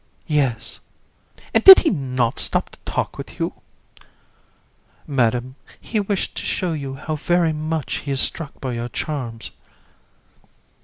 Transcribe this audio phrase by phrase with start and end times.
[0.25, 0.79] Yes.
[1.37, 1.45] COUN.
[1.53, 3.49] And did he not stop to talk with you?
[3.53, 3.61] JU.
[5.05, 8.89] No, Madam; he wished to show you how very much he is struck by your
[8.89, 9.51] charms.